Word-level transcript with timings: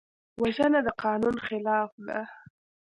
وژنه 0.41 0.79
د 0.83 0.89
قانون 1.03 1.35
خلاف 1.47 1.91
ده 2.07 2.19